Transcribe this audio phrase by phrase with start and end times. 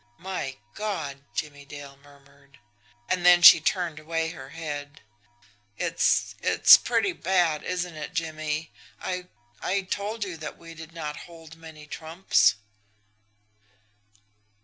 [0.17, 2.57] "My God!" Jimmie Dale murmured.
[3.07, 5.01] And then she turned away her head.
[5.77, 8.71] "It's it's pretty bad, isn't it, Jimmie?
[8.99, 9.27] I
[9.61, 12.55] I told you that we did not hold many trumps."